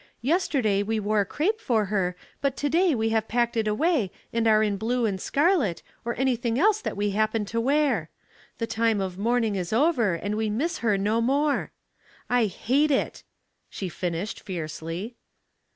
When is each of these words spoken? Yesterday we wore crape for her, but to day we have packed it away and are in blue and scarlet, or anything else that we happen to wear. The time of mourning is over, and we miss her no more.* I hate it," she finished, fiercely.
Yesterday 0.23 0.81
we 0.81 0.99
wore 0.99 1.23
crape 1.25 1.61
for 1.61 1.85
her, 1.85 2.15
but 2.41 2.57
to 2.57 2.69
day 2.69 2.95
we 2.95 3.09
have 3.09 3.27
packed 3.27 3.55
it 3.55 3.67
away 3.67 4.11
and 4.33 4.47
are 4.47 4.63
in 4.63 4.75
blue 4.75 5.05
and 5.05 5.21
scarlet, 5.21 5.83
or 6.03 6.17
anything 6.17 6.57
else 6.57 6.81
that 6.81 6.97
we 6.97 7.11
happen 7.11 7.45
to 7.45 7.61
wear. 7.61 8.09
The 8.57 8.65
time 8.65 8.99
of 8.99 9.19
mourning 9.19 9.53
is 9.53 9.71
over, 9.71 10.15
and 10.15 10.35
we 10.35 10.49
miss 10.49 10.79
her 10.79 10.97
no 10.97 11.21
more.* 11.21 11.71
I 12.31 12.45
hate 12.47 12.89
it," 12.89 13.21
she 13.69 13.89
finished, 13.89 14.39
fiercely. 14.39 15.17